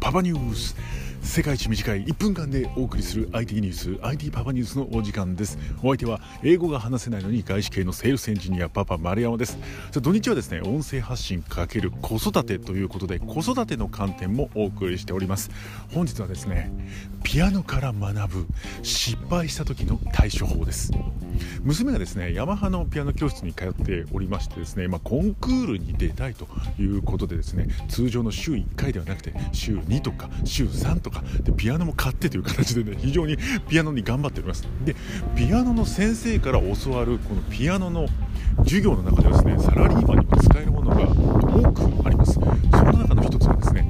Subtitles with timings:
[0.00, 0.76] パパニュース。
[1.22, 5.58] 世界一短い1分間でお送りする IT ニュース IT パパニュースのお時間です。
[5.78, 9.58] お相手は英語が話せないのに外資系のセールスエンジニアパパ丸山です。
[9.92, 15.50] 土日はですね音声発信×子育てということで子育ての観点もお送りしております。
[15.92, 16.70] 本日はですね
[17.22, 18.46] ピアノから学ぶ
[18.82, 20.92] 失敗した時の対処法です。
[21.62, 26.46] 娘がですねヤマハのピアノ教室に通っておりましてですね、まあ、コンクールに出たいと
[26.78, 33.36] いうことでですね通常の週1回ではなくて週2とか週3とかでピアノも買ってという形でね非常に
[33.68, 34.66] ピアノに頑張っております。
[34.84, 34.94] で
[35.36, 38.06] ピアノの先生から教わるこのピアノの
[38.58, 43.86] 授業の中でですねサラリーマンにも使えるものが多くありますその中の一つがですね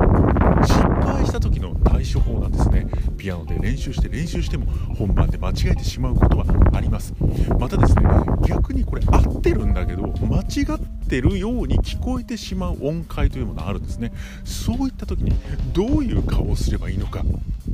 [0.63, 7.15] 失敗した時の対処法なんですねピアノで練習して練習しても本番で間違えてしまうことはあります。
[7.59, 8.05] またですね
[8.47, 14.13] 逆にこれ合ってるんだけど間違ってるように聞こえてしまう音階というものがあるんですね。
[14.45, 15.33] そういった時に
[15.73, 17.23] どういう顔をすればいいのか。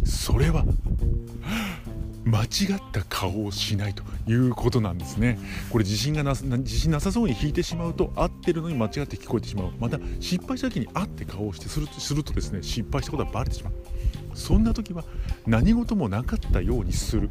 [0.04, 0.64] それは
[2.24, 5.40] 間違った顔をしないということなんですね。
[5.70, 9.72] これ自信がな自信なさそうに弾いてしまうと合ってるのに間違って聞こえてしまう。
[9.80, 13.72] また失敗した時に合って顔をしてするするとですね失敗したことはバレてしまう。
[14.34, 15.04] そんな時は
[15.46, 17.30] 何事もなかったようにする、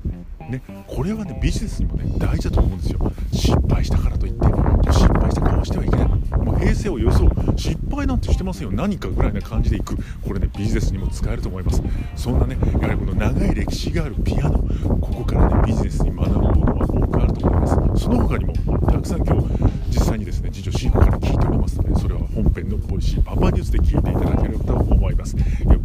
[0.49, 3.11] ね、これはねビジネスにもね大事だと思うんですよ。
[3.33, 4.47] 失敗したからといって
[4.91, 6.07] 失敗した顔してはいけない。
[6.07, 7.57] もう平成を装う。
[7.57, 8.73] 失敗なんてしてませんよ。
[8.73, 9.95] 何かぐらいな感じでいく。
[9.95, 11.81] これねビジネスにも使えると思います。
[12.15, 14.59] そんなねやはりこの長い歴史があるピアノ。
[15.01, 18.03] ここからねビジネスに学ぶものは多くあると思います。
[18.03, 19.47] その他にもたくさん今日
[19.89, 25.35] 実際にですね次女シーから聞いておりますのでそれは本編のボイシーパパニュースで聞いていただければと思います。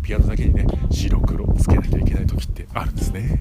[0.03, 3.41] ピアノだけにね白黒つけなきゃいけない時ってあるんですね。